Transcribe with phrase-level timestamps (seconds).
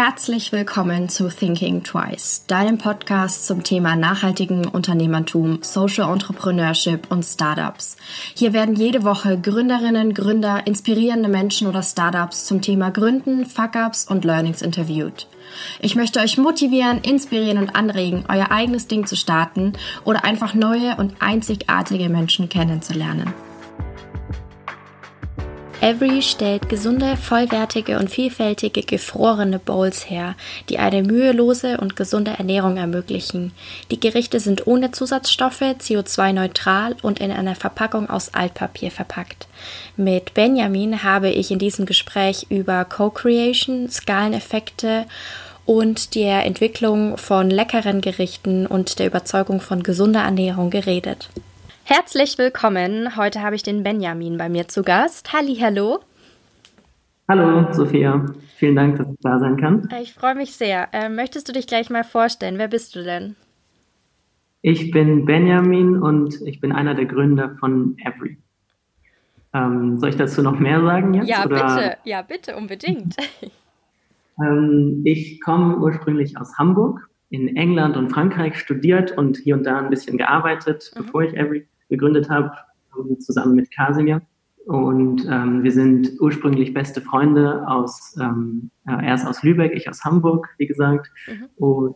[0.00, 7.96] Herzlich willkommen zu Thinking Twice, deinem Podcast zum Thema nachhaltigen Unternehmertum, Social Entrepreneurship und Startups.
[8.32, 14.24] Hier werden jede Woche Gründerinnen, Gründer, inspirierende Menschen oder Startups zum Thema Gründen, Fuck-ups und
[14.24, 15.26] Learnings interviewt.
[15.80, 19.72] Ich möchte euch motivieren, inspirieren und anregen, euer eigenes Ding zu starten
[20.04, 23.34] oder einfach neue und einzigartige Menschen kennenzulernen.
[25.80, 30.34] Every stellt gesunde, vollwertige und vielfältige gefrorene Bowls her,
[30.68, 33.52] die eine mühelose und gesunde Ernährung ermöglichen.
[33.92, 39.46] Die Gerichte sind ohne Zusatzstoffe, CO2-neutral und in einer Verpackung aus Altpapier verpackt.
[39.96, 45.06] Mit Benjamin habe ich in diesem Gespräch über Co-Creation, Skaleneffekte
[45.64, 51.30] und der Entwicklung von leckeren Gerichten und der Überzeugung von gesunder Ernährung geredet.
[51.90, 53.16] Herzlich willkommen.
[53.16, 55.32] Heute habe ich den Benjamin bei mir zu Gast.
[55.32, 56.00] Halli, hallo.
[57.26, 58.26] Hallo, Sophia.
[58.56, 59.88] Vielen Dank, dass ich da sein kann.
[60.02, 60.88] Ich freue mich sehr.
[60.92, 62.58] Äh, möchtest du dich gleich mal vorstellen?
[62.58, 63.36] Wer bist du denn?
[64.60, 68.36] Ich bin Benjamin und ich bin einer der Gründer von Every.
[69.54, 71.28] Ähm, soll ich dazu noch mehr sagen jetzt?
[71.30, 71.74] Ja, oder?
[71.74, 71.96] bitte.
[72.04, 73.16] Ja, bitte, unbedingt.
[74.42, 79.78] ähm, ich komme ursprünglich aus Hamburg, in England und Frankreich studiert und hier und da
[79.78, 81.04] ein bisschen gearbeitet, mhm.
[81.04, 82.52] bevor ich Every gegründet habe,
[83.20, 84.22] zusammen mit Kasimir.
[84.66, 90.04] Und ähm, wir sind ursprünglich beste Freunde aus, ähm, er ist aus Lübeck, ich aus
[90.04, 91.10] Hamburg, wie gesagt.
[91.26, 91.48] Mhm.
[91.56, 91.94] Und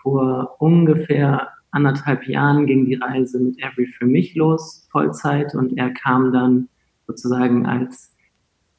[0.00, 5.54] vor ungefähr anderthalb Jahren ging die Reise mit Every für mich los, Vollzeit.
[5.54, 6.68] Und er kam dann
[7.06, 8.14] sozusagen als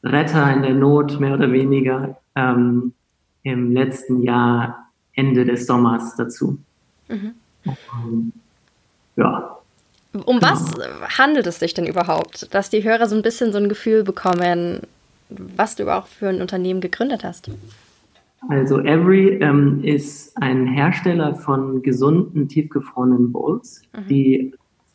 [0.03, 2.93] Retter in der Not, mehr oder weniger, ähm,
[3.43, 6.57] im letzten Jahr, Ende des Sommers dazu.
[7.07, 7.33] Mhm.
[7.65, 8.33] Und,
[9.15, 9.56] ja,
[10.13, 10.73] um was
[11.17, 14.81] handelt es sich denn überhaupt, dass die Hörer so ein bisschen so ein Gefühl bekommen,
[15.29, 17.49] was du überhaupt für ein Unternehmen gegründet hast?
[18.49, 24.07] Also Every ähm, ist ein Hersteller von gesunden, tiefgefrorenen Bowls, mhm.
[24.07, 24.53] die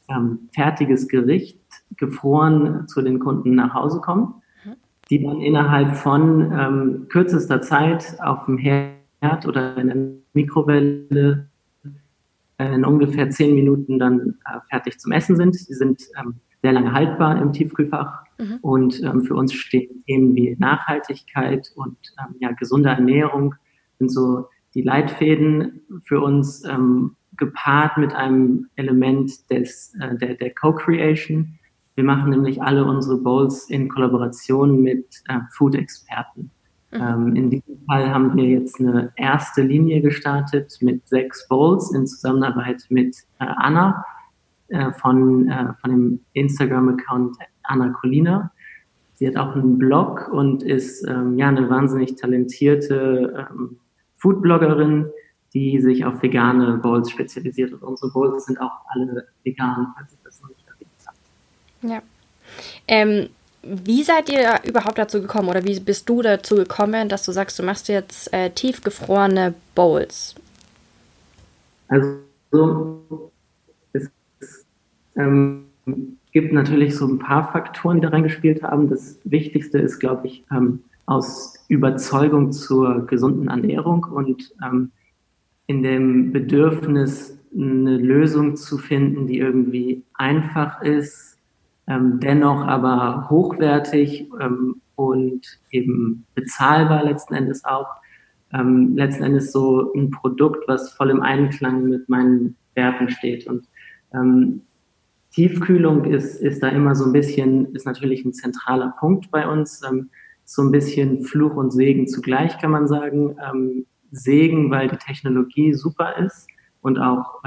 [0.08, 1.58] ähm, fertiges Gericht
[1.96, 4.34] gefroren zu den Kunden nach Hause kommen,
[4.64, 4.74] mhm.
[5.10, 9.96] die dann innerhalb von ähm, kürzester Zeit auf dem Herd oder in der
[10.32, 11.46] Mikrowelle
[12.70, 15.54] in ungefähr zehn Minuten dann äh, fertig zum Essen sind.
[15.54, 18.24] Sie sind ähm, sehr lange haltbar im Tiefkühlfach.
[18.38, 18.58] Mhm.
[18.62, 23.54] Und ähm, für uns stehen Themen wie Nachhaltigkeit und ähm, ja, gesunde Ernährung
[23.98, 26.64] sind so die Leitfäden für uns
[27.36, 31.58] gepaart mit einem Element des, äh, der, der Co-Creation.
[31.94, 36.50] Wir machen nämlich alle unsere Bowls in Kollaboration mit äh, Food-Experten.
[36.92, 37.00] Mhm.
[37.00, 42.06] Ähm, in diesem Fall haben wir jetzt eine erste Linie gestartet mit sechs Bowls in
[42.06, 44.04] Zusammenarbeit mit äh, Anna
[44.68, 48.52] äh, von, äh, von dem Instagram-Account Anna Colina.
[49.14, 53.78] Sie hat auch einen Blog und ist ähm, ja eine wahnsinnig talentierte ähm,
[54.16, 55.06] Foodbloggerin,
[55.54, 57.72] die sich auf vegane Bowls spezialisiert.
[57.72, 61.94] Und unsere Bowls sind auch alle vegan, falls ich das noch nicht erwähnt habe.
[61.94, 62.02] Ja.
[62.88, 63.28] Ähm,
[63.62, 67.58] wie seid ihr überhaupt dazu gekommen oder wie bist du dazu gekommen, dass du sagst,
[67.58, 70.34] du machst jetzt äh, tiefgefrorene Bowls?
[71.88, 73.00] Also
[73.92, 74.10] es
[75.16, 75.64] ähm,
[76.32, 78.88] gibt natürlich so ein paar Faktoren, die da reingespielt haben.
[78.88, 84.90] Das Wichtigste ist, glaube ich, ähm, aus Überzeugung zur gesunden Ernährung und ähm,
[85.66, 91.31] in dem Bedürfnis, eine Lösung zu finden, die irgendwie einfach ist,
[91.86, 97.88] ähm, dennoch aber hochwertig ähm, und eben bezahlbar letzten Endes auch.
[98.52, 103.46] Ähm, letzten Endes so ein Produkt, was voll im Einklang mit meinen Werten steht.
[103.46, 103.66] Und
[104.14, 104.62] ähm,
[105.32, 109.82] Tiefkühlung ist, ist da immer so ein bisschen, ist natürlich ein zentraler Punkt bei uns.
[109.88, 110.10] Ähm,
[110.44, 113.36] so ein bisschen Fluch und Segen zugleich, kann man sagen.
[113.50, 116.46] Ähm, Segen, weil die Technologie super ist
[116.82, 117.40] und auch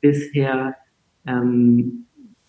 [0.00, 0.74] bisher
[1.26, 2.06] ähm,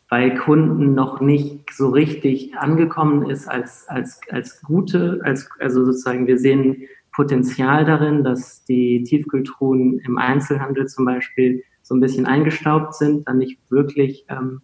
[0.09, 6.25] bei Kunden noch nicht so richtig angekommen ist als, als, als gute, als, also sozusagen
[6.25, 12.95] wir sehen Potenzial darin, dass die Tiefkühltruhen im Einzelhandel zum Beispiel so ein bisschen eingestaubt
[12.95, 14.61] sind, dann nicht wirklich ähm,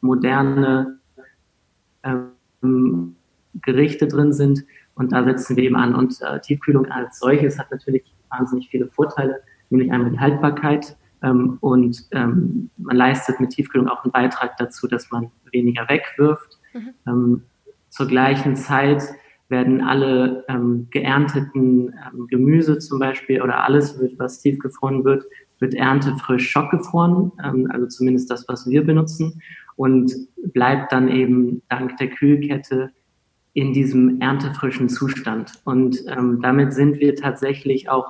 [0.00, 0.98] moderne
[2.02, 3.16] ähm,
[3.62, 4.64] Gerichte drin sind.
[4.94, 5.94] Und da setzen wir eben an.
[5.94, 10.96] Und äh, Tiefkühlung als solches hat natürlich wahnsinnig viele Vorteile, nämlich einmal die Haltbarkeit.
[11.22, 16.58] Ähm, und ähm, man leistet mit Tiefkühlung auch einen Beitrag dazu, dass man weniger wegwirft.
[16.74, 16.94] Mhm.
[17.06, 17.42] Ähm,
[17.88, 19.02] zur gleichen Zeit
[19.48, 25.24] werden alle ähm, geernteten ähm, Gemüse zum Beispiel oder alles, was tiefgefroren wird,
[25.60, 29.42] wird erntefrisch schockgefroren, ähm, also zumindest das, was wir benutzen,
[29.76, 30.12] und
[30.54, 32.90] bleibt dann eben dank der Kühlkette
[33.52, 35.60] in diesem erntefrischen Zustand.
[35.64, 38.06] Und damit sind wir tatsächlich auch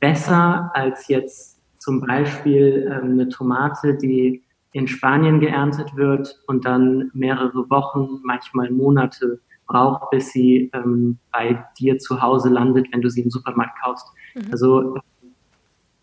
[0.00, 1.55] besser als jetzt
[1.86, 4.42] zum Beispiel ähm, eine Tomate, die
[4.72, 9.38] in Spanien geerntet wird und dann mehrere Wochen, manchmal Monate
[9.68, 14.08] braucht, bis sie ähm, bei dir zu Hause landet, wenn du sie im Supermarkt kaufst.
[14.34, 14.48] Mhm.
[14.50, 14.98] Also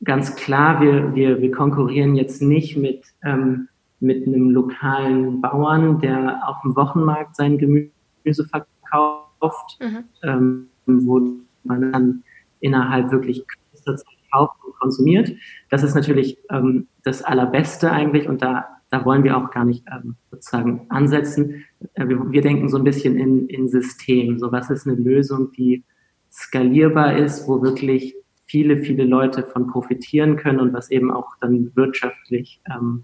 [0.05, 3.67] ganz klar, wir, wir, wir konkurrieren jetzt nicht mit, ähm,
[3.99, 10.05] mit einem lokalen Bauern, der auf dem Wochenmarkt sein Gemüse verkauft, mhm.
[10.23, 11.19] ähm, wo
[11.65, 12.23] man dann
[12.61, 15.31] innerhalb wirklich kürzester Zeit kauft und konsumiert.
[15.69, 19.85] Das ist natürlich ähm, das Allerbeste eigentlich und da, da wollen wir auch gar nicht
[19.91, 21.65] ähm, sozusagen ansetzen.
[21.93, 24.39] Äh, wir, wir denken so ein bisschen in, in System.
[24.39, 25.83] So was ist eine Lösung, die
[26.31, 28.15] skalierbar ist, wo wirklich
[28.45, 33.03] viele, viele Leute von profitieren können und was eben auch dann wirtschaftlich ähm,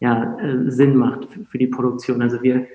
[0.00, 2.22] ja, äh, Sinn macht für, für, die Produktion.
[2.22, 2.66] Also wir,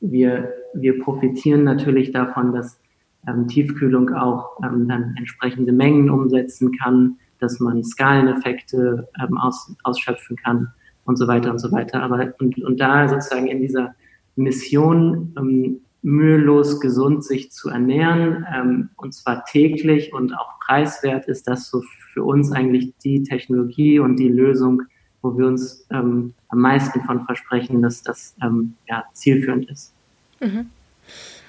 [0.00, 2.80] wir, wir profitieren natürlich davon, dass
[3.28, 10.36] ähm, Tiefkühlung auch ähm, dann entsprechende Mengen umsetzen kann, dass man Skaleneffekte ähm, aus, ausschöpfen
[10.36, 10.68] kann
[11.04, 12.02] und so weiter und so weiter.
[12.02, 13.94] Aber und, und da sozusagen in dieser
[14.36, 21.48] Mission ähm, mühelos gesund sich zu ernähren ähm, und zwar täglich und auch preiswert ist
[21.48, 21.82] das so
[22.12, 24.82] für uns eigentlich die Technologie und die Lösung,
[25.22, 29.94] wo wir uns ähm, am meisten von versprechen, dass das ähm, ja, zielführend ist.
[30.40, 30.66] Mhm.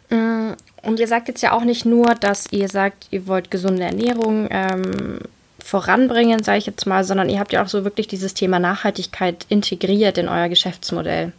[0.09, 0.51] Mm,
[0.83, 4.47] und ihr sagt jetzt ja auch nicht nur, dass ihr sagt, ihr wollt gesunde Ernährung
[4.51, 5.19] ähm,
[5.63, 9.45] voranbringen, sage ich jetzt mal, sondern ihr habt ja auch so wirklich dieses Thema Nachhaltigkeit
[9.49, 11.31] integriert in euer Geschäftsmodell.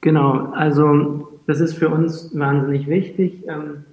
[0.00, 3.42] Genau, also das ist für uns wahnsinnig wichtig.
[3.48, 3.84] Ähm,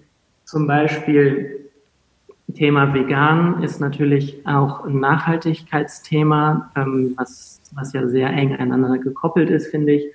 [0.45, 1.67] zum Beispiel
[2.53, 9.49] Thema Vegan ist natürlich auch ein Nachhaltigkeitsthema, ähm, was, was ja sehr eng aneinander gekoppelt
[9.49, 10.05] ist, finde ich.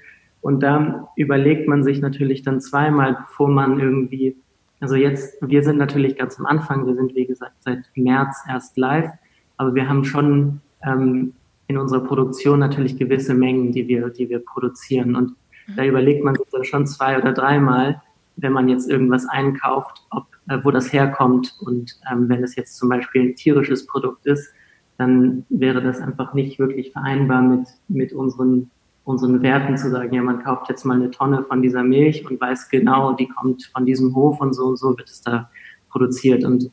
[0.43, 4.37] Und da überlegt man sich natürlich dann zweimal, bevor man irgendwie,
[4.81, 8.77] also jetzt, wir sind natürlich ganz am Anfang, wir sind wie gesagt seit März erst
[8.77, 9.11] live,
[9.57, 11.33] aber wir haben schon ähm,
[11.69, 15.17] in unserer Produktion natürlich gewisse Mengen, die wir, die wir produzieren.
[15.17, 15.33] Und
[15.77, 18.03] da überlegt man sich dann schon zwei oder dreimal,
[18.37, 21.55] wenn man jetzt irgendwas einkauft, ob, äh, wo das herkommt.
[21.61, 24.53] Und ähm, wenn es jetzt zum Beispiel ein tierisches Produkt ist,
[24.99, 28.71] dann wäre das einfach nicht wirklich vereinbar mit, mit unseren,
[29.05, 32.41] unseren Werten zu sagen, ja, man kauft jetzt mal eine Tonne von dieser Milch und
[32.41, 35.51] weiß genau, die kommt von diesem Hof und so und so wird es da
[35.91, 36.45] produziert.
[36.45, 36.71] Und,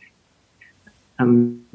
[1.19, 1.65] ähm,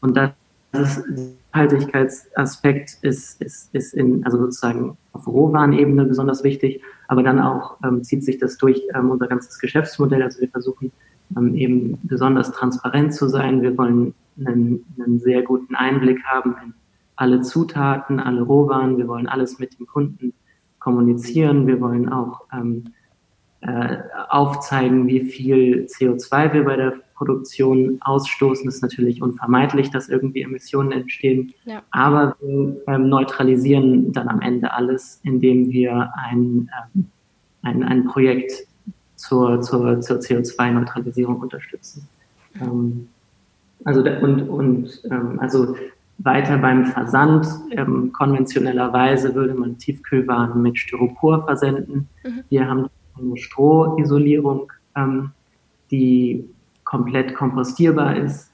[0.00, 0.32] und das
[0.72, 7.76] ist Nachhaltigkeitsaspekt ist, ist, ist in, also sozusagen auf Rohwarenebene besonders wichtig, aber dann auch
[7.84, 10.22] ähm, zieht sich das durch ähm, unser ganzes Geschäftsmodell.
[10.22, 10.92] Also wir versuchen
[11.36, 13.60] ähm, eben besonders transparent zu sein.
[13.60, 14.14] Wir wollen
[14.46, 16.74] einen, einen sehr guten Einblick haben in
[17.22, 18.98] alle Zutaten, alle Rohwaren.
[18.98, 20.34] Wir wollen alles mit dem Kunden
[20.80, 21.68] kommunizieren.
[21.68, 22.86] Wir wollen auch ähm,
[23.60, 23.98] äh,
[24.28, 28.64] aufzeigen, wie viel CO2 wir bei der Produktion ausstoßen.
[28.64, 31.54] Das ist natürlich unvermeidlich, dass irgendwie Emissionen entstehen.
[31.64, 31.84] Ja.
[31.92, 37.06] Aber wir ähm, neutralisieren dann am Ende alles, indem wir ein, ähm,
[37.62, 38.66] ein, ein Projekt
[39.14, 42.08] zur, zur, zur CO2-Neutralisierung unterstützen.
[42.60, 43.06] Ähm,
[43.84, 45.76] also und, und ähm, also
[46.24, 47.46] weiter beim Versand.
[47.70, 52.08] Ähm, konventionellerweise würde man Tiefkühlwaren mit Styropor versenden.
[52.24, 52.44] Mhm.
[52.48, 52.88] Wir haben
[53.18, 55.32] eine Strohisolierung, ähm,
[55.90, 56.48] die
[56.84, 58.50] komplett kompostierbar ist.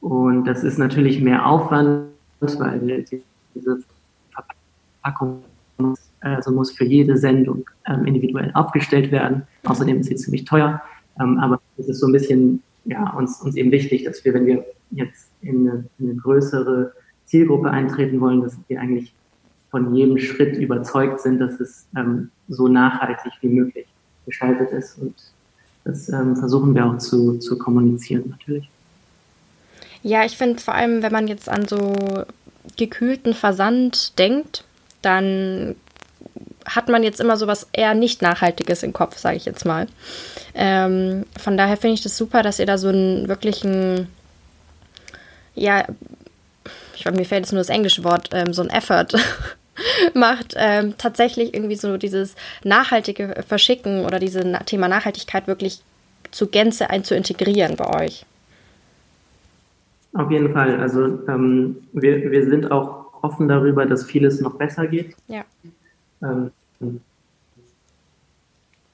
[0.00, 2.08] Und das ist natürlich mehr Aufwand,
[2.40, 3.04] weil
[3.54, 3.78] diese
[4.30, 5.42] Verpackung
[5.78, 9.42] muss, also muss für jede Sendung ähm, individuell aufgestellt werden.
[9.64, 10.80] Außerdem ist sie ziemlich teuer.
[11.20, 14.46] Ähm, aber es ist so ein bisschen ja, uns, uns eben wichtig, dass wir, wenn
[14.46, 16.92] wir jetzt in eine, in eine größere
[17.24, 19.12] Zielgruppe eintreten wollen, dass wir eigentlich
[19.70, 23.86] von jedem Schritt überzeugt sind, dass es ähm, so nachhaltig wie möglich
[24.24, 24.98] gestaltet ist.
[24.98, 25.14] Und
[25.84, 28.68] das ähm, versuchen wir auch zu, zu kommunizieren natürlich.
[30.02, 31.94] Ja, ich finde vor allem, wenn man jetzt an so
[32.76, 34.64] gekühlten Versand denkt,
[35.02, 35.74] dann
[36.64, 39.86] hat man jetzt immer so was eher nicht Nachhaltiges im Kopf, sage ich jetzt mal.
[40.54, 44.08] Ähm, von daher finde ich das super, dass ihr da so einen wirklichen,
[45.56, 45.86] ja,
[46.94, 49.08] ich mir fällt jetzt nur das englische Wort, ähm, so ein Effort
[50.14, 55.82] macht, ähm, tatsächlich irgendwie so dieses nachhaltige Verschicken oder dieses Thema Nachhaltigkeit wirklich
[56.30, 58.24] zu Gänze ein zu integrieren bei euch?
[60.14, 60.80] Auf jeden Fall.
[60.80, 65.14] Also ähm, wir, wir sind auch offen darüber, dass vieles noch besser geht.
[65.28, 65.44] Ja.
[66.22, 66.50] Ähm,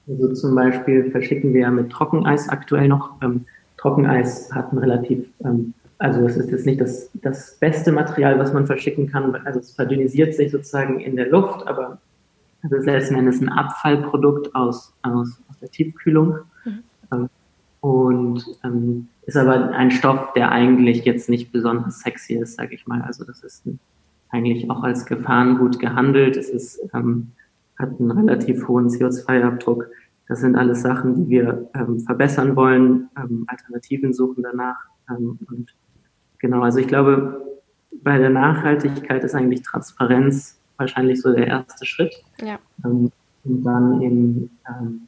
[0.07, 3.21] also zum Beispiel verschicken wir ja mit Trockeneis aktuell noch.
[3.21, 3.45] Ähm,
[3.77, 8.51] Trockeneis hat einen relativ ähm, also es ist jetzt nicht das, das beste Material, was
[8.51, 9.33] man verschicken kann.
[9.45, 11.97] Also es verdünnisiert sich sozusagen in der Luft, aber
[12.61, 16.39] Also es ist letzten Endes ein Abfallprodukt aus, aus, aus der Tiefkühlung.
[16.65, 16.83] Mhm.
[17.13, 17.29] Ähm,
[17.79, 22.85] und ähm, ist aber ein Stoff, der eigentlich jetzt nicht besonders sexy ist, sage ich
[22.85, 23.01] mal.
[23.01, 23.79] Also das ist ein,
[24.29, 26.35] eigentlich auch als Gefahrengut gehandelt.
[26.35, 27.31] Es ist, ähm,
[27.79, 29.87] hat einen relativ hohen CO2-Abdruck.
[30.27, 34.83] Das sind alles Sachen, die wir ähm, verbessern wollen, ähm, Alternativen suchen danach.
[35.09, 35.73] Ähm, und
[36.43, 37.41] genau, also ich glaube,
[38.03, 42.13] bei der Nachhaltigkeit ist eigentlich Transparenz wahrscheinlich so der erste Schritt.
[42.39, 42.59] Ja.
[42.85, 43.11] Ähm,
[43.45, 45.07] und dann eben, ähm,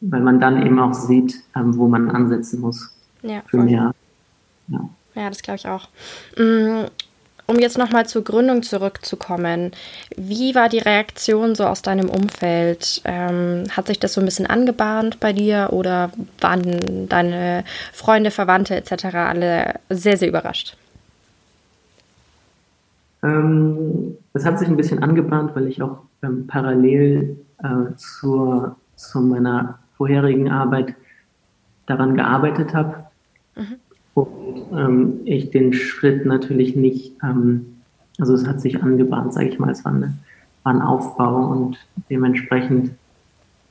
[0.00, 2.96] weil man dann eben auch sieht, ähm, wo man ansetzen muss.
[3.22, 3.94] Ja, für mehr.
[4.68, 4.88] Ja.
[5.14, 5.88] ja, das glaube ich auch.
[7.46, 9.72] Um jetzt nochmal zur Gründung zurückzukommen,
[10.16, 13.02] wie war die Reaktion so aus deinem Umfeld?
[13.04, 16.10] Ähm, hat sich das so ein bisschen angebahnt bei dir oder
[16.40, 19.04] waren deine Freunde, Verwandte etc.
[19.14, 20.76] alle sehr, sehr überrascht?
[23.22, 29.20] Ähm, das hat sich ein bisschen angebahnt, weil ich auch ähm, parallel äh, zur, zu
[29.20, 30.94] meiner vorherigen Arbeit
[31.86, 33.04] daran gearbeitet habe.
[33.54, 33.76] Mhm.
[34.14, 37.66] Und ähm, ich den Schritt natürlich nicht, ähm,
[38.18, 40.14] also es hat sich angebahnt, sage ich mal, es war, eine,
[40.62, 41.78] war, ein Aufbau und
[42.08, 42.92] dementsprechend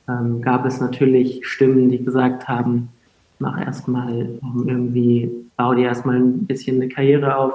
[0.08, 2.90] ähm, gab es natürlich Stimmen, die gesagt haben,
[3.38, 7.52] mach erstmal irgendwie, bau dir erstmal ein bisschen eine Karriere auf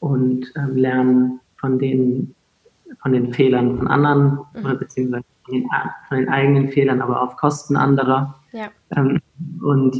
[0.00, 2.34] und ähm, lernen von den,
[3.02, 4.64] von den Fehlern von anderen mhm.
[4.64, 5.68] oder beziehungsweise von den,
[6.08, 8.34] von den, eigenen Fehlern, aber auf Kosten anderer.
[8.52, 8.68] Ja.
[8.96, 9.20] Ähm,
[9.62, 9.96] und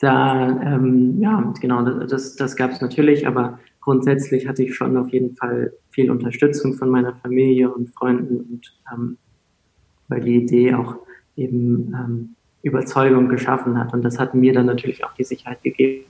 [0.00, 5.10] da, ähm, ja, genau, das, das gab es natürlich, aber grundsätzlich hatte ich schon auf
[5.10, 9.18] jeden Fall viel Unterstützung von meiner Familie und Freunden und ähm,
[10.08, 10.96] weil die Idee auch
[11.36, 13.92] eben ähm, Überzeugung geschaffen hat.
[13.92, 16.04] Und das hat mir dann natürlich auch die Sicherheit gegeben,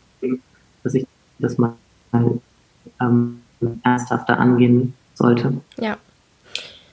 [0.82, 1.06] dass ich
[1.40, 1.74] das mal
[3.00, 3.40] ähm,
[3.82, 5.52] ernsthafter angehen sollte.
[5.78, 5.98] Ja.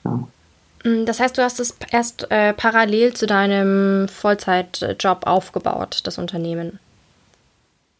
[0.04, 0.28] ja.
[0.84, 6.78] Mm, das heißt, du hast es erst äh, parallel zu deinem Vollzeitjob aufgebaut, das Unternehmen.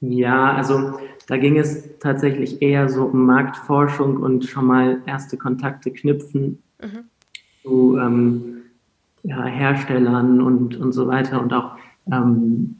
[0.00, 5.90] Ja, also da ging es tatsächlich eher so um Marktforschung und schon mal erste Kontakte
[5.90, 7.05] knüpfen mhm.
[7.62, 8.62] zu ähm,
[9.25, 11.76] ja, Herstellern und, und so weiter und auch
[12.11, 12.76] ähm,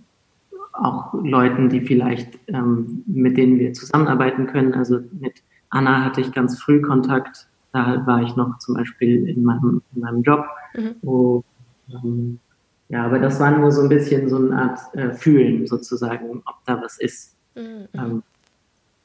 [0.79, 4.75] auch Leuten, die vielleicht, ähm, mit denen wir zusammenarbeiten können.
[4.75, 7.49] Also mit Anna hatte ich ganz früh Kontakt.
[7.73, 10.47] Da war ich noch zum Beispiel in meinem, in meinem Job.
[10.75, 10.95] Mhm.
[11.03, 11.45] Wo,
[11.91, 12.39] ähm,
[12.89, 16.57] ja, aber das war nur so ein bisschen so eine Art äh, Fühlen sozusagen, ob
[16.65, 17.35] da was ist.
[17.55, 17.89] Mhm.
[17.95, 18.23] Ähm,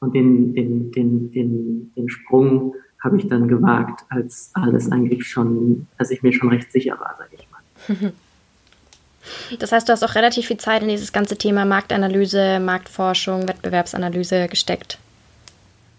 [0.00, 5.86] und den, den, den, den, den Sprung habe ich dann gewagt, als alles eigentlich schon,
[5.98, 8.12] als ich mir schon recht sicher war, sage ich mal.
[9.58, 14.48] Das heißt, du hast auch relativ viel Zeit in dieses ganze Thema Marktanalyse, Marktforschung, Wettbewerbsanalyse
[14.48, 14.98] gesteckt.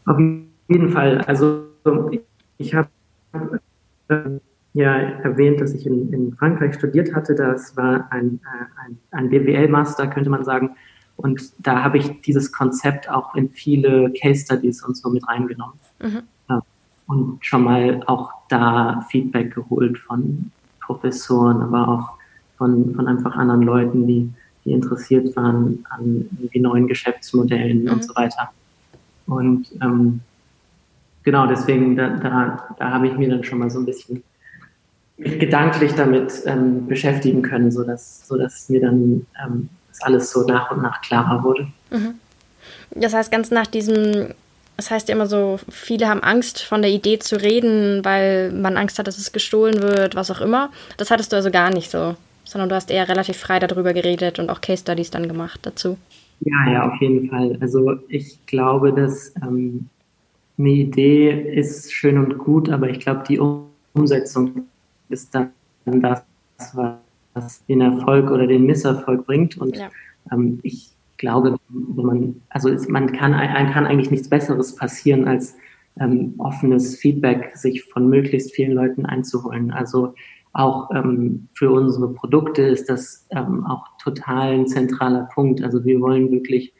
[0.06, 1.22] Auf jeden Fall.
[1.22, 1.64] Also
[2.60, 2.88] ich habe
[4.10, 4.40] äh,
[4.76, 7.34] ja erwähnt, dass ich in, in, Frankreich studiert hatte.
[7.34, 10.76] Das war ein, äh, ein, ein BWL-Master, könnte man sagen.
[11.16, 15.80] Und da habe ich dieses Konzept auch in viele Case Studies und so mit reingenommen.
[16.02, 16.24] Mhm.
[16.50, 16.62] Ja,
[17.08, 20.52] und schon mal auch da Feedback geholt von
[20.82, 22.10] Professoren, aber auch
[22.58, 24.30] von, von einfach anderen Leuten, die,
[24.66, 27.92] die interessiert waren an irgendwie neuen Geschäftsmodellen mhm.
[27.92, 28.50] und so weiter.
[29.26, 30.20] Und ähm,
[31.24, 34.22] genau deswegen, da, da, da habe ich mir dann schon mal so ein bisschen
[35.18, 40.82] gedanklich damit ähm, beschäftigen können, sodass, sodass mir dann ähm, das alles so nach und
[40.82, 41.68] nach klarer wurde.
[41.92, 42.16] Mhm.
[42.92, 44.30] Das heißt, ganz nach diesem,
[44.78, 48.78] das heißt ja immer so, viele haben Angst von der Idee zu reden, weil man
[48.78, 50.70] Angst hat, dass es gestohlen wird, was auch immer.
[50.98, 54.40] Das hattest du also gar nicht so sondern du hast eher relativ frei darüber geredet
[54.40, 55.98] und auch Case Studies dann gemacht dazu.
[56.42, 57.58] Ja, ja, auf jeden Fall.
[57.60, 59.90] Also ich glaube, dass ähm,
[60.58, 63.40] eine Idee ist schön und gut, aber ich glaube, die
[63.94, 64.68] Umsetzung
[65.10, 65.52] ist dann
[65.86, 66.24] das,
[67.34, 69.58] was den Erfolg oder den Misserfolg bringt.
[69.58, 69.90] Und ja.
[70.32, 75.28] ähm, ich glaube, wenn man, also es, man kann, einem kann eigentlich nichts Besseres passieren,
[75.28, 75.56] als
[76.00, 79.72] ähm, offenes Feedback sich von möglichst vielen Leuten einzuholen.
[79.72, 80.14] Also
[80.54, 85.64] auch ähm, für unsere Produkte ist das ähm, auch total ein zentraler Punkt.
[85.64, 86.74] Also wir wollen wirklich,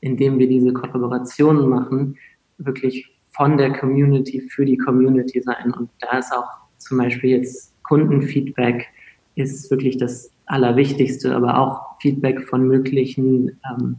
[0.00, 2.16] indem wir diese Kollaborationen machen,
[2.58, 5.72] wirklich von der Community für die Community sein.
[5.72, 8.86] Und da ist auch zum Beispiel jetzt Kundenfeedback
[9.34, 13.96] ist wirklich das Allerwichtigste, aber auch Feedback von möglichen ähm,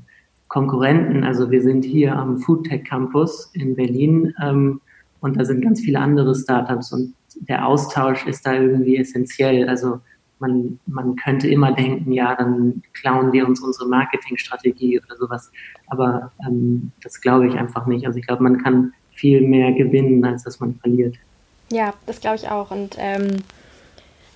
[0.48, 1.24] Konkurrenten.
[1.24, 4.82] Also wir sind hier am Foodtech Campus in Berlin ähm,
[5.22, 7.14] und da sind ganz viele andere Startups und
[7.48, 9.70] der Austausch ist da irgendwie essentiell.
[9.70, 10.00] Also
[10.40, 15.52] man, man könnte immer denken, ja, dann klauen wir uns unsere Marketingstrategie oder sowas.
[15.88, 18.08] Aber ähm, das glaube ich einfach nicht.
[18.08, 21.18] Also ich glaube, man kann viel mehr gewinnen, als dass man verliert.
[21.72, 22.72] Ja, das glaube ich auch.
[22.72, 23.44] Und ähm,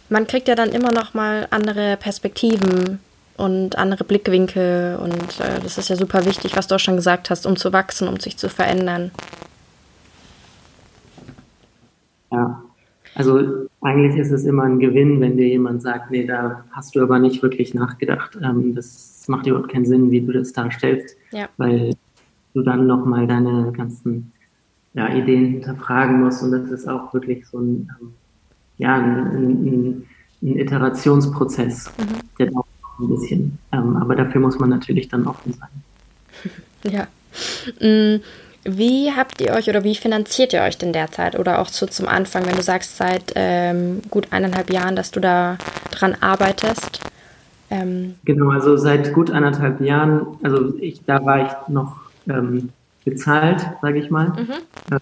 [0.09, 2.99] man kriegt ja dann immer noch mal andere Perspektiven
[3.37, 7.29] und andere Blickwinkel und äh, das ist ja super wichtig, was du auch schon gesagt
[7.29, 9.11] hast, um zu wachsen, um sich zu verändern.
[12.31, 12.61] Ja,
[13.15, 17.01] also eigentlich ist es immer ein Gewinn, wenn dir jemand sagt, nee, da hast du
[17.01, 18.37] aber nicht wirklich nachgedacht.
[18.41, 21.47] Ähm, das macht überhaupt keinen Sinn, wie du das darstellst, ja.
[21.57, 21.95] weil
[22.53, 24.31] du dann nochmal deine ganzen
[24.93, 28.13] ja, Ideen hinterfragen musst und das ist auch wirklich so ein, ähm,
[28.77, 30.07] ja, ein, ein,
[30.41, 32.19] ein Iterationsprozess, mhm.
[32.37, 32.65] der dauert
[32.99, 33.57] ein bisschen.
[33.71, 35.69] Ähm, aber dafür muss man natürlich dann offen sein.
[36.85, 37.07] Ja.
[37.79, 38.19] Mm,
[38.65, 41.39] wie habt ihr euch oder wie finanziert ihr euch denn derzeit?
[41.39, 45.21] Oder auch so zum Anfang, wenn du sagst, seit ähm, gut eineinhalb Jahren, dass du
[45.21, 45.57] da
[45.91, 46.99] dran arbeitest?
[47.69, 52.69] Ähm genau, also seit gut eineinhalb Jahren, also ich, da war ich noch ähm,
[53.03, 54.29] bezahlt, sage ich mal.
[54.29, 54.97] Mhm.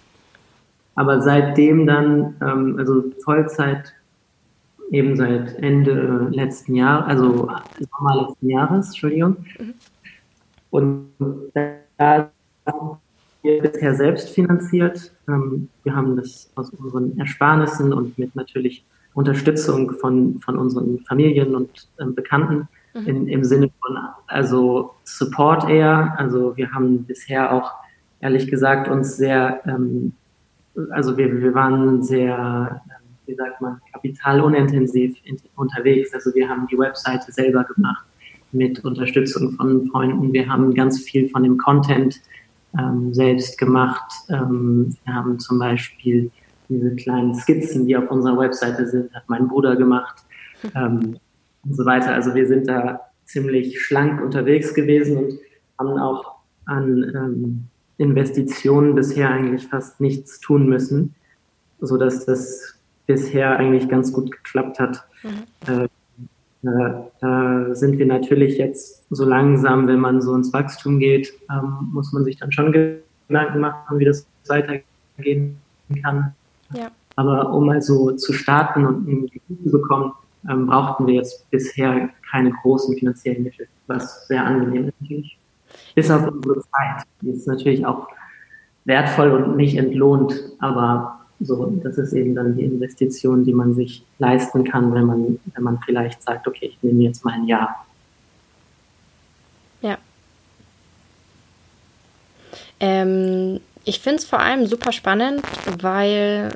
[0.95, 3.93] Aber seitdem dann, ähm, also Vollzeit
[4.91, 7.49] eben seit Ende letzten Jahres, also
[7.97, 9.37] Sommer letzten Jahres, Entschuldigung.
[9.57, 9.73] Mhm.
[10.69, 11.07] Und
[11.53, 12.29] da
[12.65, 12.97] haben
[13.41, 15.11] wir bisher selbst finanziert.
[15.27, 21.55] Ähm, wir haben das aus unseren Ersparnissen und mit natürlich Unterstützung von, von unseren Familien
[21.55, 23.07] und ähm, Bekannten mhm.
[23.07, 26.13] in, im Sinne von also Support eher.
[26.17, 27.71] Also wir haben bisher auch
[28.21, 30.13] ehrlich gesagt uns sehr, ähm,
[30.91, 32.81] also wir, wir waren sehr
[33.31, 35.15] wie sagt man, kapitalunintensiv
[35.55, 36.13] unterwegs.
[36.13, 38.05] Also wir haben die Webseite selber gemacht
[38.51, 40.33] mit Unterstützung von Freunden.
[40.33, 42.19] Wir haben ganz viel von dem Content
[42.77, 44.11] ähm, selbst gemacht.
[44.29, 46.29] Ähm, wir haben zum Beispiel
[46.67, 50.23] diese kleinen Skizzen, die auf unserer Webseite sind, hat mein Bruder gemacht
[50.75, 51.17] ähm,
[51.63, 52.13] und so weiter.
[52.13, 55.39] Also wir sind da ziemlich schlank unterwegs gewesen und
[55.79, 56.35] haben auch
[56.65, 57.63] an ähm,
[58.01, 61.13] Investitionen bisher eigentlich fast nichts tun müssen,
[61.79, 65.05] so dass das bisher eigentlich ganz gut geklappt hat.
[65.23, 65.87] Mhm.
[66.63, 71.89] Äh, da sind wir natürlich jetzt so langsam, wenn man so ins Wachstum geht, ähm,
[71.91, 75.57] muss man sich dann schon Gedanken machen, wie das weitergehen
[76.03, 76.35] kann.
[76.73, 76.91] Ja.
[77.15, 80.13] Aber um mal so zu starten und ein Gefühl zu bekommen,
[80.49, 85.37] ähm, brauchten wir jetzt bisher keine großen finanziellen Mittel, was sehr angenehm ist natürlich.
[85.95, 87.05] Bis auf unsere Zeit.
[87.21, 88.07] Die ist natürlich auch
[88.85, 94.03] wertvoll und nicht entlohnt, aber so, das ist eben dann die Investition, die man sich
[94.19, 97.85] leisten kann, wenn man, wenn man vielleicht sagt, okay, ich nehme jetzt mal ein Jahr.
[99.81, 99.97] Ja.
[102.79, 105.41] Ähm, ich finde es vor allem super spannend,
[105.79, 106.51] weil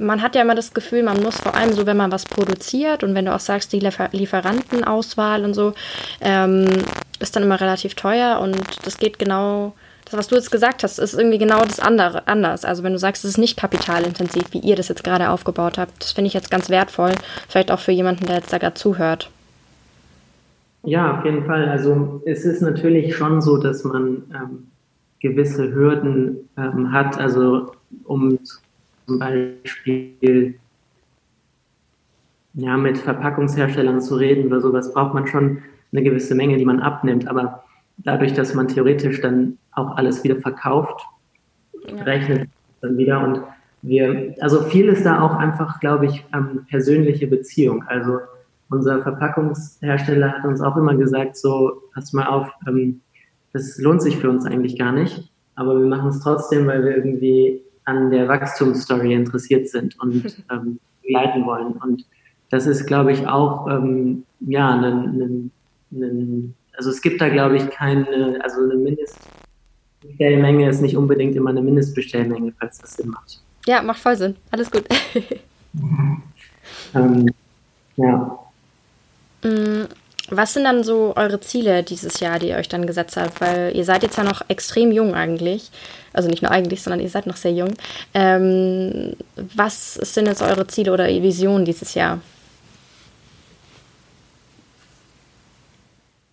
[0.00, 3.02] man hat ja immer das Gefühl, man muss vor allem so, wenn man was produziert
[3.02, 5.74] und wenn du auch sagst, die Liefer Lieferantenauswahl und so,
[6.20, 6.66] ähm,
[7.20, 9.74] ist dann immer relativ teuer und das geht genau
[10.10, 12.64] das, was du jetzt gesagt hast, ist irgendwie genau das andere, anders.
[12.64, 16.02] Also wenn du sagst, es ist nicht kapitalintensiv, wie ihr das jetzt gerade aufgebaut habt,
[16.02, 17.12] das finde ich jetzt ganz wertvoll,
[17.48, 19.30] vielleicht auch für jemanden, der jetzt da gerade zuhört.
[20.84, 21.68] Ja, auf jeden Fall.
[21.68, 24.68] Also es ist natürlich schon so, dass man ähm,
[25.20, 27.18] gewisse Hürden ähm, hat.
[27.18, 27.72] Also
[28.04, 28.38] um
[29.06, 30.54] zum Beispiel
[32.54, 35.58] ja, mit Verpackungsherstellern zu reden oder sowas, braucht man schon
[35.92, 37.28] eine gewisse Menge, die man abnimmt.
[37.28, 37.64] Aber
[37.98, 41.00] dadurch, dass man theoretisch dann auch alles wieder verkauft,
[41.86, 42.02] ja.
[42.02, 42.48] rechnet
[42.80, 43.42] dann wieder und
[43.82, 47.84] wir, also viel ist da auch einfach, glaube ich, ähm, persönliche Beziehung.
[47.86, 48.18] Also
[48.70, 53.00] unser Verpackungshersteller hat uns auch immer gesagt, so, pass mal auf, ähm,
[53.52, 56.96] das lohnt sich für uns eigentlich gar nicht, aber wir machen es trotzdem, weil wir
[56.96, 61.72] irgendwie an der Wachstumsstory interessiert sind und ähm, begleiten wollen.
[61.72, 62.04] Und
[62.50, 65.50] das ist, glaube ich, auch ähm, ja, ein, ein,
[65.90, 71.50] ein also es gibt da, glaube ich, keine, also eine Mindestbestellmenge ist nicht unbedingt immer
[71.50, 73.40] eine Mindestbestellmenge, falls das Sinn macht.
[73.66, 74.36] Ja, macht voll Sinn.
[74.52, 74.84] Alles gut.
[76.94, 77.26] ähm,
[77.96, 78.38] ja.
[79.42, 79.86] Mm,
[80.30, 83.40] was sind dann so eure Ziele dieses Jahr, die ihr euch dann gesetzt habt?
[83.40, 85.72] Weil ihr seid jetzt ja noch extrem jung eigentlich.
[86.12, 87.74] Also nicht nur eigentlich, sondern ihr seid noch sehr jung.
[88.14, 89.14] Ähm,
[89.56, 92.20] was sind jetzt eure Ziele oder Visionen dieses Jahr?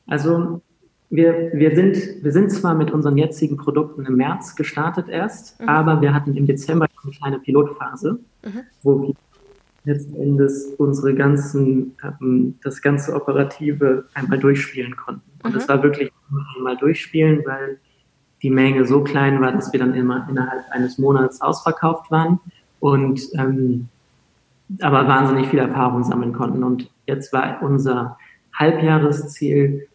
[0.07, 0.61] Also
[1.09, 5.69] wir, wir, sind, wir sind zwar mit unseren jetzigen Produkten im März gestartet erst, mhm.
[5.69, 8.59] aber wir hatten im Dezember eine kleine Pilotphase, mhm.
[8.83, 9.13] wo wir
[9.85, 15.21] letzten Endes unsere ganzen, ähm, das ganze Operative einmal durchspielen konnten.
[15.43, 15.55] Und mhm.
[15.55, 16.11] das war wirklich
[16.57, 17.79] einmal durchspielen, weil
[18.41, 22.39] die Menge so klein war, dass wir dann immer innerhalb eines Monats ausverkauft waren
[22.79, 23.87] und ähm,
[24.81, 26.63] aber wahnsinnig viel Erfahrung sammeln konnten.
[26.63, 28.17] Und jetzt war unser
[28.53, 29.87] Halbjahresziel,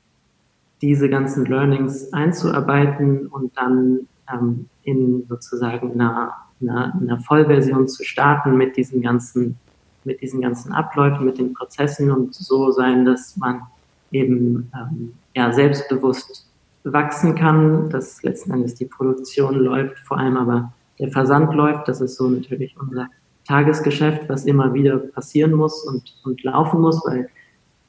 [0.82, 8.56] diese ganzen Learnings einzuarbeiten und dann ähm, in sozusagen einer, einer, einer Vollversion zu starten
[8.56, 9.56] mit diesen ganzen
[10.04, 13.62] mit diesen ganzen Abläufen, mit den Prozessen und so sein, dass man
[14.10, 16.46] eben ähm, ja, selbstbewusst
[16.84, 21.88] wachsen kann, dass letzten Endes die Produktion läuft, vor allem aber der Versand läuft.
[21.88, 23.08] Das ist so natürlich unser
[23.46, 27.28] Tagesgeschäft, was immer wieder passieren muss und, und laufen muss, weil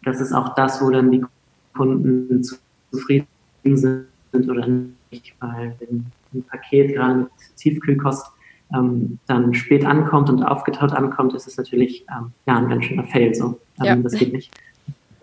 [0.04, 1.24] das ist auch das, wo dann die
[1.74, 2.44] Kunden
[2.92, 3.28] zufrieden
[3.64, 8.28] sind oder nicht, weil wenn ein Paket gerade mit Tiefkühlkost
[8.74, 13.04] ähm, dann spät ankommt und aufgetaut ankommt, ist es natürlich ähm, ja, ein ganz schöner
[13.04, 13.34] Fail.
[13.36, 13.60] So.
[13.80, 13.96] Ähm, ja.
[13.98, 14.52] Das geht nicht.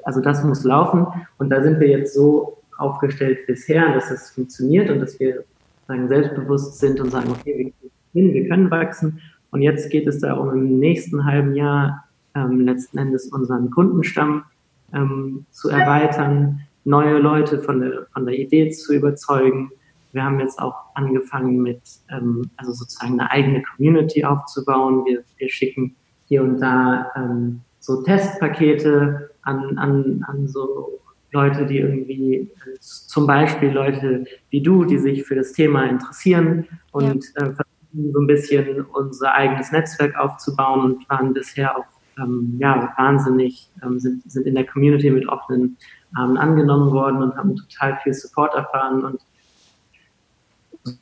[0.05, 1.07] Also das muss laufen
[1.39, 5.45] und da sind wir jetzt so aufgestellt bisher, dass es funktioniert und dass wir
[5.87, 7.73] sagen, selbstbewusst sind und sagen, okay,
[8.13, 9.21] wir, wir können wachsen.
[9.51, 12.05] Und jetzt geht es darum, im nächsten halben Jahr
[12.35, 14.45] ähm, letzten Endes unseren Kundenstamm
[14.93, 19.71] ähm, zu erweitern, neue Leute von der, von der Idee zu überzeugen.
[20.12, 25.05] Wir haben jetzt auch angefangen mit, ähm, also sozusagen eine eigene Community aufzubauen.
[25.05, 25.95] Wir, wir schicken
[26.27, 30.99] hier und da ähm, so Testpakete an, an, an so
[31.33, 37.25] Leute, die irgendwie, zum Beispiel Leute wie du, die sich für das Thema interessieren und
[37.37, 37.47] ja.
[37.47, 41.85] äh, versuchen so ein bisschen unser eigenes Netzwerk aufzubauen und waren bisher auch
[42.19, 45.77] ähm, ja, wahnsinnig, ähm, sind, sind in der Community mit offenen
[46.14, 49.21] Armen angenommen worden und haben total viel Support erfahren und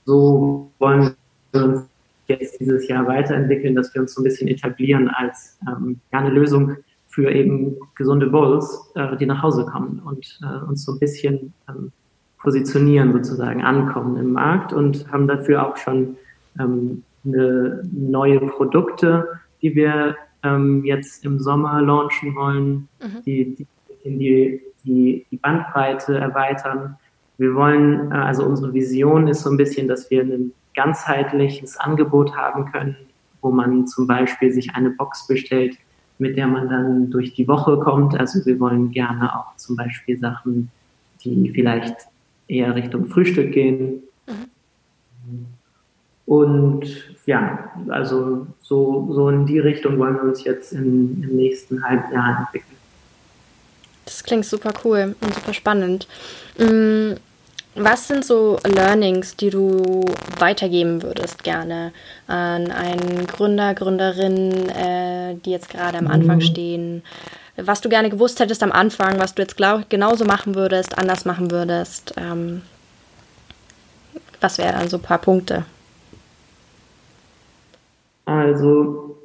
[0.05, 1.15] so wollen
[1.53, 1.89] wir uns
[2.27, 6.31] jetzt dieses Jahr weiterentwickeln, dass wir uns so ein bisschen etablieren als ähm, ja, eine
[6.31, 10.99] Lösung für eben gesunde Bowls, äh, die nach Hause kommen und äh, uns so ein
[10.99, 11.93] bisschen ähm,
[12.43, 16.17] positionieren, sozusagen ankommen im Markt und haben dafür auch schon
[16.59, 23.23] ähm, eine, neue Produkte, die wir ähm, jetzt im Sommer launchen wollen, mhm.
[23.25, 23.67] die, die,
[24.07, 26.97] die, die, die Bandbreite erweitern.
[27.39, 32.37] Wir wollen, äh, also unsere Vision ist so ein bisschen, dass wir ein ganzheitliches Angebot
[32.37, 32.97] haben können,
[33.41, 35.77] wo man zum Beispiel sich eine Box bestellt,
[36.19, 38.19] mit der man dann durch die Woche kommt.
[38.19, 40.71] Also wir wollen gerne auch zum Beispiel Sachen,
[41.23, 41.97] die vielleicht
[42.49, 44.03] eher Richtung Frühstück gehen.
[44.27, 45.47] Mhm.
[46.27, 51.83] Und ja, also so, so in die Richtung wollen wir uns jetzt in, im nächsten
[51.85, 52.77] halben Jahr entwickeln.
[54.07, 56.07] Das klingt super cool und super spannend.
[56.57, 57.15] Mm,
[57.75, 60.05] was sind so Learnings, die du
[60.39, 61.93] weitergeben würdest gerne
[62.27, 66.43] an einen Gründer, Gründerin, äh, die jetzt gerade am Anfang mhm.
[66.43, 67.03] stehen?
[67.57, 69.57] Was du gerne gewusst hättest am Anfang, was du jetzt
[69.89, 72.15] genauso machen würdest, anders machen würdest?
[72.17, 72.63] Ähm,
[74.41, 75.65] was wären dann so ein paar Punkte?
[78.25, 79.19] Also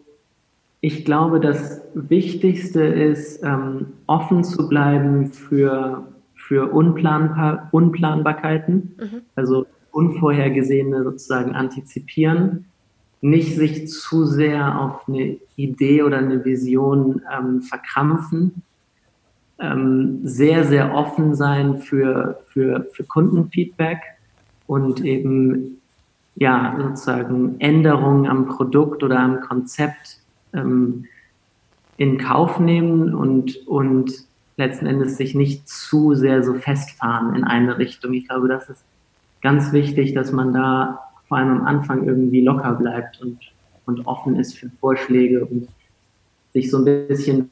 [0.82, 6.12] ich glaube, das Wichtigste ist, ähm, offen zu bleiben für
[6.52, 9.22] für Unplanbar Unplanbarkeiten, mhm.
[9.36, 12.66] also Unvorhergesehene sozusagen antizipieren,
[13.22, 18.64] nicht sich zu sehr auf eine Idee oder eine Vision ähm, verkrampfen,
[19.60, 24.02] ähm, sehr, sehr offen sein für, für, für Kundenfeedback
[24.68, 25.80] und eben
[26.36, 30.21] ja sozusagen Änderungen am Produkt oder am Konzept
[30.54, 31.06] ähm,
[31.98, 34.12] in Kauf nehmen und, und
[34.58, 38.14] letzten Endes sich nicht zu sehr so festfahren in eine Richtung.
[38.14, 38.84] Ich glaube, das ist
[39.42, 43.40] ganz wichtig, dass man da vor allem am Anfang irgendwie locker bleibt und,
[43.86, 45.68] und offen ist für Vorschläge und
[46.54, 47.52] sich so ein bisschen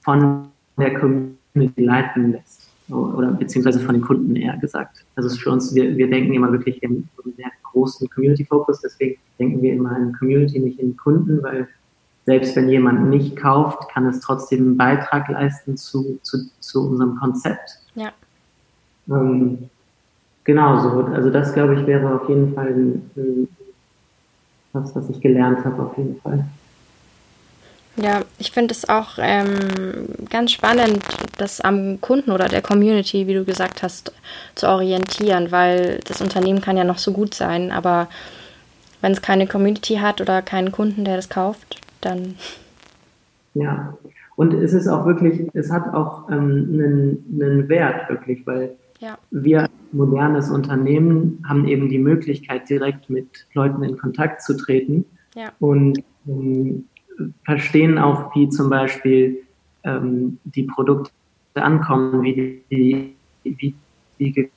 [0.00, 0.48] von
[0.78, 2.70] der Community leiten lässt.
[2.88, 5.04] Oder beziehungsweise von den Kunden eher gesagt.
[5.16, 6.90] Also für uns, wir, wir denken immer wirklich in
[7.24, 11.66] einem sehr großen Community-Focus, deswegen denken wir immer in Community, nicht in Kunden, weil
[12.26, 17.16] selbst wenn jemand nicht kauft, kann es trotzdem einen Beitrag leisten zu, zu, zu unserem
[17.16, 17.78] Konzept.
[17.94, 18.12] Ja.
[19.08, 19.68] Ähm,
[20.44, 21.04] genau so.
[21.12, 23.48] Also das, glaube ich, wäre auf jeden Fall ein, ein,
[24.72, 26.44] was, was ich gelernt habe, auf jeden Fall.
[27.96, 31.00] Ja, ich finde es auch ähm, ganz spannend,
[31.38, 34.12] das am Kunden oder der Community, wie du gesagt hast,
[34.56, 38.08] zu orientieren, weil das Unternehmen kann ja noch so gut sein, aber
[39.00, 42.34] wenn es keine Community hat oder keinen Kunden, der das kauft, dann.
[43.54, 43.96] Ja,
[44.36, 49.16] und es ist auch wirklich, es hat auch ähm, einen, einen Wert wirklich, weil ja.
[49.30, 55.52] wir modernes Unternehmen haben eben die Möglichkeit, direkt mit Leuten in Kontakt zu treten ja.
[55.60, 56.84] und ähm,
[57.44, 59.42] verstehen auch, wie zum Beispiel
[59.84, 61.12] ähm, die Produkte
[61.54, 63.14] ankommen, wie die,
[63.44, 64.50] wie die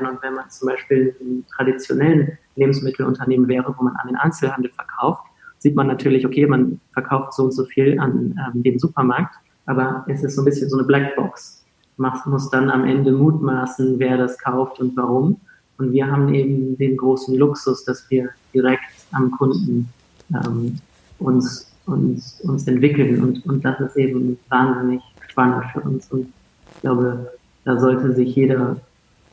[0.00, 5.27] und wenn man zum Beispiel in traditionellen Lebensmittelunternehmen wäre, wo man an den Einzelhandel verkauft,
[5.58, 9.34] sieht man natürlich, okay, man verkauft so und so viel an ähm, den Supermarkt,
[9.66, 11.64] aber es ist so ein bisschen so eine Blackbox.
[11.96, 15.40] Man muss dann am Ende mutmaßen, wer das kauft und warum.
[15.78, 19.88] Und wir haben eben den großen Luxus, dass wir direkt am Kunden
[20.32, 20.78] ähm,
[21.18, 23.22] uns uns, uns entwickeln.
[23.22, 26.10] Und, und das ist eben wahnsinnig spannend für uns.
[26.12, 26.32] Und
[26.74, 27.32] ich glaube,
[27.64, 28.76] da sollte sich jeder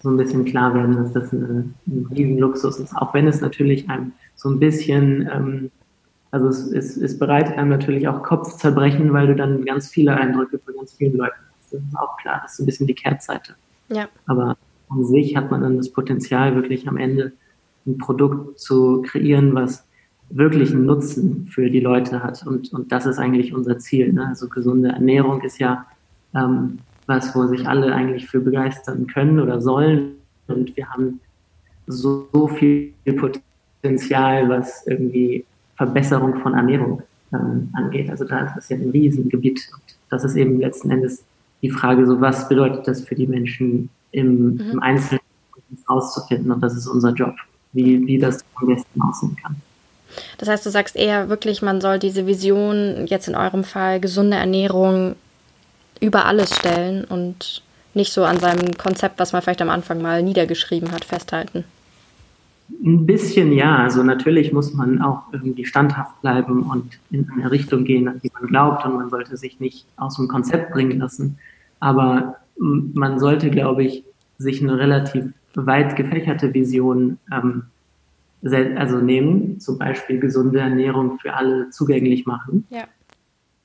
[0.01, 2.95] so ein bisschen klar werden, dass das eine, ein Riesenluxus ist.
[2.95, 5.71] Auch wenn es natürlich einem so ein bisschen, ähm,
[6.35, 10.59] also es, es, es bereitet einem natürlich auch Kopfzerbrechen, weil du dann ganz viele Eindrücke
[10.59, 11.71] von ganz vielen Leuten hast.
[11.71, 13.55] Das ist auch klar, das ist so ein bisschen die Kehrtseite.
[13.87, 14.09] Ja.
[14.27, 14.57] Aber
[14.89, 17.31] an sich hat man dann das Potenzial, wirklich am Ende
[17.87, 19.87] ein Produkt zu kreieren, was
[20.29, 22.45] wirklich einen Nutzen für die Leute hat.
[22.45, 24.11] Und, und das ist eigentlich unser Ziel.
[24.11, 24.27] Ne?
[24.27, 25.85] Also gesunde Ernährung ist ja
[26.35, 30.15] ähm, was, wo sich alle eigentlich für begeistern können oder sollen.
[30.47, 31.21] Und wir haben
[31.87, 37.01] so, so viel Potenzial, was irgendwie Verbesserung von Ernährung
[37.33, 38.09] ähm, angeht.
[38.09, 39.69] Also da ist das ja ein Riesengebiet.
[39.73, 41.23] Und das ist eben letzten Endes
[41.61, 44.71] die Frage, so was bedeutet das für die Menschen im, mhm.
[44.73, 45.21] im Einzelnen
[45.89, 46.51] rauszufinden.
[46.51, 47.35] Und das ist unser Job,
[47.73, 49.55] wie, wie das am besten aussehen kann.
[50.37, 54.37] Das heißt, du sagst eher wirklich, man soll diese Vision, jetzt in eurem Fall gesunde
[54.37, 55.15] Ernährung,
[55.99, 60.21] über alles stellen und nicht so an seinem Konzept, was man vielleicht am Anfang mal
[60.21, 61.63] niedergeschrieben hat, festhalten.
[62.69, 63.77] Ein bisschen ja.
[63.77, 68.31] Also natürlich muss man auch irgendwie standhaft bleiben und in eine Richtung gehen, an die
[68.33, 71.37] man glaubt und man sollte sich nicht aus dem Konzept bringen lassen.
[71.79, 74.03] Aber man sollte, glaube ich,
[74.37, 75.25] sich eine relativ
[75.55, 77.63] weit gefächerte Vision ähm,
[78.77, 82.65] also nehmen, zum Beispiel gesunde Ernährung für alle zugänglich machen.
[82.69, 82.83] Ja.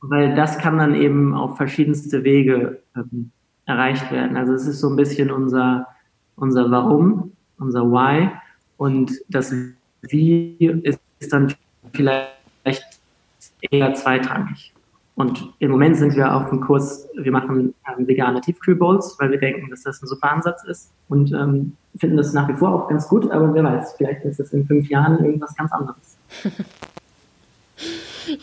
[0.00, 3.30] Weil das kann dann eben auf verschiedenste Wege ähm,
[3.66, 4.36] erreicht werden.
[4.36, 5.86] Also es ist so ein bisschen unser,
[6.36, 8.30] unser Warum, unser Why
[8.80, 9.52] und das
[10.00, 11.54] Wie ist, dann
[11.92, 12.82] vielleicht
[13.70, 14.72] eher zweitrangig.
[15.16, 19.38] Und im Moment sind wir auf dem Kurs, wir machen ähm, vegane Tiefkühlbowls, weil wir
[19.38, 22.88] denken, dass das ein super Ansatz ist und ähm, finden das nach wie vor auch
[22.88, 26.16] ganz gut, aber wer weiß, vielleicht ist es in fünf Jahren irgendwas ganz anderes.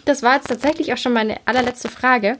[0.04, 2.40] Das war jetzt tatsächlich auch schon meine allerletzte Frage.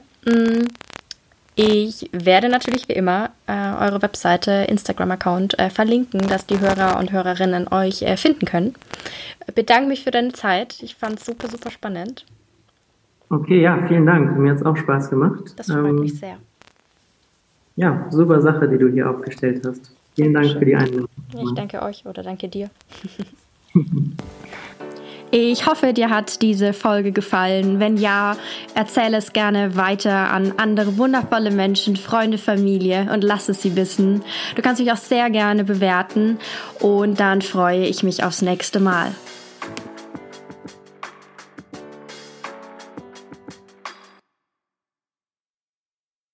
[1.60, 7.10] Ich werde natürlich wie immer äh, eure Webseite, Instagram-Account äh, verlinken, dass die Hörer und
[7.10, 8.74] Hörerinnen euch äh, finden können.
[9.56, 10.80] Bedanke mich für deine Zeit.
[10.84, 12.24] Ich fand es super, super spannend.
[13.28, 14.38] Okay, ja, vielen Dank.
[14.38, 15.52] Mir hat es auch Spaß gemacht.
[15.56, 16.36] Das freut ähm, mich sehr.
[17.74, 19.90] Ja, super Sache, die du hier aufgestellt hast.
[20.14, 21.08] Vielen Dank für die Einladung.
[21.36, 22.70] Ich danke euch oder danke dir.
[25.30, 27.80] Ich hoffe, dir hat diese Folge gefallen.
[27.80, 28.36] Wenn ja,
[28.74, 34.22] erzähle es gerne weiter an andere wundervolle Menschen, Freunde, Familie und lass es sie wissen.
[34.56, 36.38] Du kannst mich auch sehr gerne bewerten
[36.80, 39.12] und dann freue ich mich aufs nächste Mal.